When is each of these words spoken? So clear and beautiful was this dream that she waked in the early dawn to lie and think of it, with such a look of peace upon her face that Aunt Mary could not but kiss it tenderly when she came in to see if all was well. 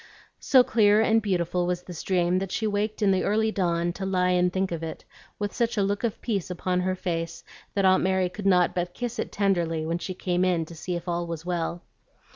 So 0.39 0.63
clear 0.63 0.99
and 0.99 1.21
beautiful 1.21 1.67
was 1.67 1.83
this 1.83 2.01
dream 2.01 2.39
that 2.39 2.51
she 2.51 2.65
waked 2.65 3.03
in 3.03 3.11
the 3.11 3.23
early 3.23 3.51
dawn 3.51 3.93
to 3.93 4.03
lie 4.03 4.31
and 4.31 4.51
think 4.51 4.71
of 4.71 4.81
it, 4.81 5.05
with 5.37 5.53
such 5.53 5.77
a 5.77 5.83
look 5.83 6.03
of 6.03 6.19
peace 6.21 6.49
upon 6.49 6.79
her 6.79 6.95
face 6.95 7.43
that 7.75 7.85
Aunt 7.85 8.01
Mary 8.01 8.27
could 8.27 8.47
not 8.47 8.73
but 8.73 8.95
kiss 8.95 9.19
it 9.19 9.31
tenderly 9.31 9.85
when 9.85 9.99
she 9.99 10.15
came 10.15 10.43
in 10.43 10.65
to 10.65 10.73
see 10.73 10.95
if 10.95 11.07
all 11.07 11.27
was 11.27 11.45
well. 11.45 11.83